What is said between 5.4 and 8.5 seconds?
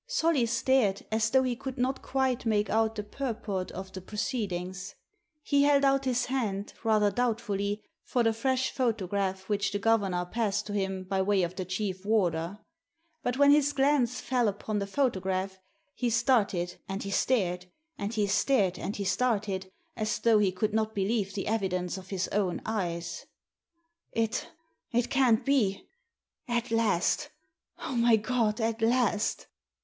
He held out his hand, rather doubtfully, for the